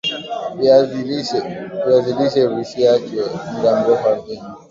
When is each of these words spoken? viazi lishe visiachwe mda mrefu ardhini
viazi 0.59 2.15
lishe 2.19 2.47
visiachwe 2.55 3.23
mda 3.57 3.71
mrefu 3.79 4.07
ardhini 4.09 4.47